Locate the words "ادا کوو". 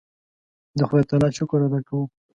1.67-2.03